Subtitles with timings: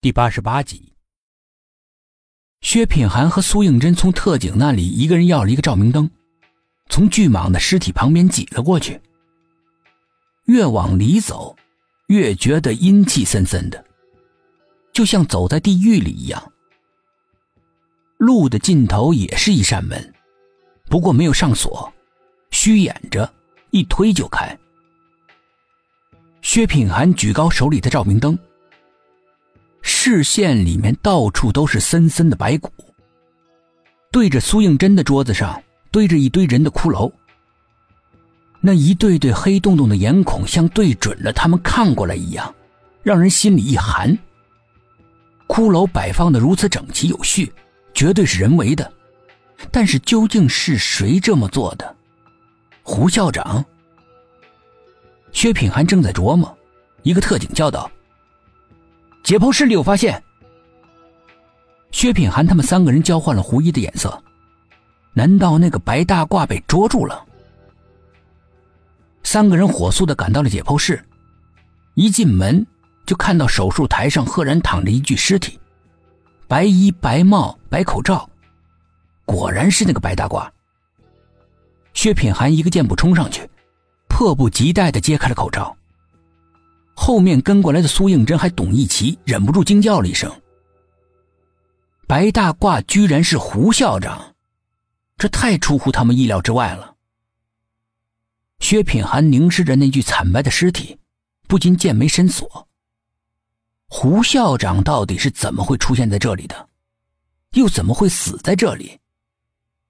[0.00, 0.92] 第八十八集，
[2.60, 6.08] 薛品涵和苏应真从特警那里一个人要了一个照明灯，
[6.88, 9.00] 从巨蟒的尸体旁边挤了过去。
[10.44, 11.56] 越往里走，
[12.06, 13.84] 越觉得阴气森森的，
[14.92, 16.52] 就像走在地狱里一样。
[18.18, 20.14] 路的尽头也是一扇门，
[20.84, 21.92] 不过没有上锁，
[22.52, 23.28] 虚掩着，
[23.72, 24.56] 一推就开。
[26.40, 28.38] 薛品涵举高手里的照明灯。
[30.08, 32.72] 视线里面到处都是森森的白骨，
[34.10, 37.12] 对着苏应真的桌子上堆着一堆人的骷髅，
[38.62, 42.54] 那一对对黑洞洞的眼孔像对准了他们看过来一样，
[43.02, 44.16] 让人心里一寒。
[45.46, 47.52] 骷髅摆放的如此整齐有序，
[47.92, 48.90] 绝对是人为的，
[49.70, 51.96] 但是究竟是谁这么做的？
[52.82, 53.62] 胡校长？
[55.32, 56.56] 薛品涵正在琢磨，
[57.02, 57.90] 一个特警叫道。
[59.28, 60.22] 解剖室里有发现。
[61.90, 64.22] 薛品涵他们三个人交换了狐疑的眼色，
[65.12, 67.26] 难道那个白大褂被捉住了？
[69.22, 71.04] 三个人火速的赶到了解剖室，
[71.92, 72.66] 一进门
[73.04, 75.60] 就看到手术台上赫然躺着一具尸体，
[76.46, 78.26] 白衣白帽白口罩，
[79.26, 80.48] 果然是那个白大褂。
[81.92, 83.46] 薛品涵一个箭步冲上去，
[84.08, 85.76] 迫不及待的揭开了口罩。
[87.00, 90.30] 后面跟过来的苏应真还董一奇忍不住惊叫了一声
[92.08, 94.34] ：“白大褂居然是胡校长，
[95.16, 96.96] 这太出乎他们意料之外了。”
[98.58, 100.98] 薛品涵凝视着那具惨白的尸体，
[101.46, 102.68] 不禁剑眉深锁。
[103.86, 106.68] 胡校长到底是怎么会出现在这里的？
[107.52, 108.98] 又怎么会死在这里？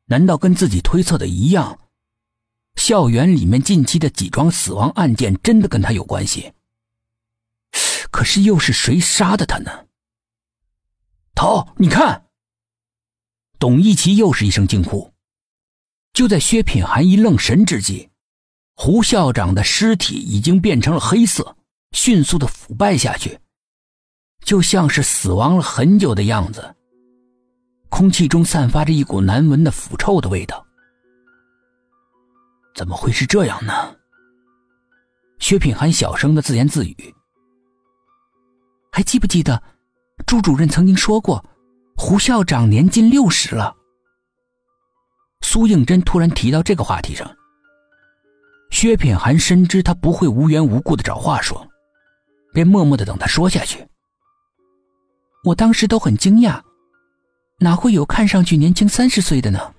[0.04, 1.78] 难道跟自己推测的一样，
[2.76, 6.52] 校园里面近期的几桩死亡案件真的跟他有关系？
[8.10, 9.86] 可是又是谁杀的他呢？
[11.34, 12.26] 头，你看！
[13.58, 15.12] 董一奇又是一声惊呼。
[16.12, 18.08] 就在薛品涵一愣神之际，
[18.74, 21.56] 胡校长的尸体已经变成了黑色，
[21.92, 23.38] 迅速的腐败下去，
[24.42, 26.74] 就像是死亡了很久的样子。
[27.88, 30.66] 空气中散发着一股难闻的腐臭的味道。
[32.74, 33.97] 怎么会是这样呢？
[35.38, 37.14] 薛品涵小声的自言自语。
[38.98, 39.62] 还记不记得，
[40.26, 41.44] 朱主任曾经说过，
[41.97, 43.72] 胡校长年近六十了。
[45.41, 47.32] 苏应真突然提到这个话题上，
[48.70, 51.64] 薛品涵深知他不会无缘无故的找话说，
[52.53, 53.86] 便默默的等他说下去。
[55.44, 56.60] 我当时都很惊讶，
[57.60, 59.72] 哪会有看上去年轻三十岁的呢？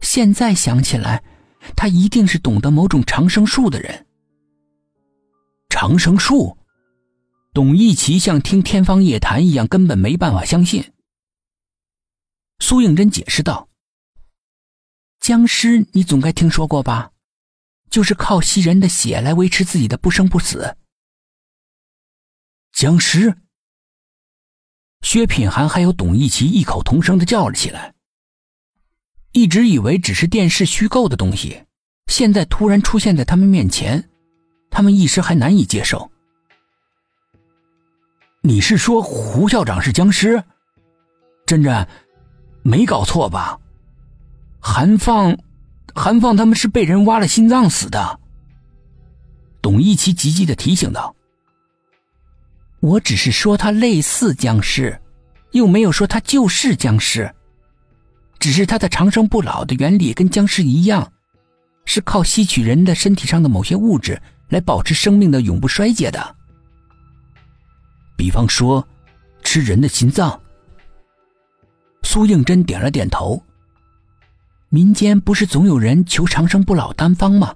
[0.00, 1.22] 现在想起来，
[1.76, 4.04] 他一定是懂得某种长生术的人。
[5.68, 6.56] 长生术。
[7.52, 10.92] 董一奇像听天方夜谭一样，根本没办法相信。
[12.60, 13.68] 苏应真解释道
[15.18, 17.10] ：“僵尸，你总该听说过吧？
[17.90, 20.76] 就是靠吸人的血来维持自己的不生不死。”
[22.72, 23.36] 僵尸。
[25.02, 27.94] 薛品涵还有董一奇异口同声的叫了起来。
[29.32, 31.64] 一直以为只是电视虚构的东西，
[32.06, 34.08] 现在突然出现在他们面前，
[34.70, 36.12] 他们一时还难以接受。
[38.42, 40.42] 你是说胡校长是僵尸？
[41.44, 41.86] 真真，
[42.62, 43.58] 没搞错吧？
[44.58, 45.36] 韩放，
[45.94, 48.18] 韩放他们是被人挖了心脏死的。
[49.60, 51.14] 董一奇急急的提醒道
[52.80, 54.98] ：“我只是说他类似僵尸，
[55.50, 57.30] 又没有说他就是僵尸。
[58.38, 61.12] 只是他的长生不老的原理跟僵尸一样，
[61.84, 64.18] 是靠吸取人的身体上的某些物质
[64.48, 66.36] 来保持生命的永不衰竭的。”
[68.30, 68.86] 比方说，
[69.42, 70.40] 吃人的心脏。
[72.04, 73.42] 苏应真点了点头。
[74.68, 77.52] 民间不是总有人求长生不老丹方吗？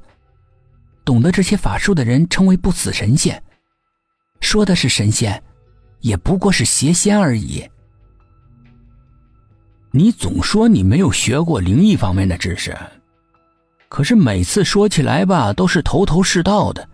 [1.05, 3.41] 懂得这些法术的人称为不死神仙。
[4.41, 5.41] 说的是神仙，
[6.01, 7.65] 也不过是邪仙而已。
[9.93, 12.77] 你总说你没有学过灵异方面的知识，
[13.89, 16.89] 可是每次说起来吧，都是头头是道的。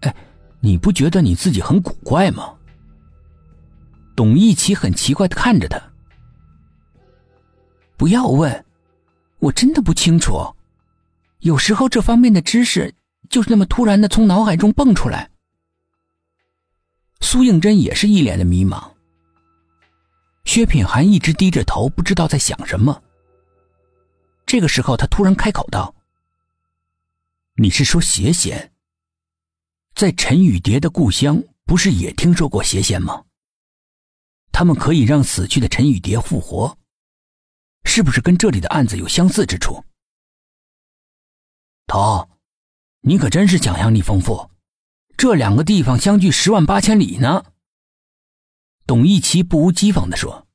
[0.00, 0.14] 哎，
[0.60, 2.52] 你不觉得你自己很古怪吗？
[4.16, 5.80] 董一奇很奇怪的看着他。
[7.96, 8.64] 不要问，
[9.38, 10.56] 我真的不清楚。
[11.40, 12.94] 有时候这方面的知识
[13.28, 15.30] 就是那么突然的从脑海中蹦出来。
[17.20, 18.92] 苏应真也是一脸的迷茫。
[20.44, 23.02] 薛品涵一直低着头，不知道在想什么。
[24.46, 25.94] 这个时候，他突然开口道
[27.56, 28.72] ：“你是说邪仙？
[29.94, 33.24] 在陈雨蝶的故乡，不是也听说过邪仙吗？”
[34.58, 36.78] 他们可以让死去的陈雨蝶复活，
[37.84, 39.84] 是不是跟这里的案子有相似之处？
[41.86, 42.30] 头，
[43.02, 44.50] 你可真是想象力丰富，
[45.18, 47.44] 这两个地方相距十万八千里呢。
[48.86, 50.45] 董一奇不无讥讽地说。